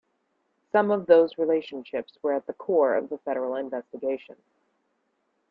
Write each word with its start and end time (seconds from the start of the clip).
Some 0.71 0.89
of 0.89 1.05
those 1.05 1.37
relationships 1.37 2.17
were 2.23 2.33
at 2.33 2.47
the 2.47 2.53
core 2.55 2.95
of 2.95 3.09
the 3.09 3.19
federal 3.19 3.55
investigation. 3.55 4.35